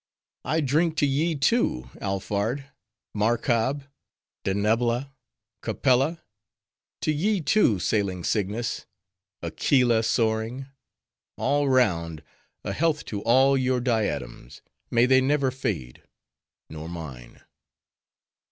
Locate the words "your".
13.55-13.79